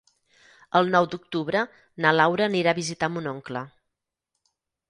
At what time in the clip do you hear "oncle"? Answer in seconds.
3.37-3.63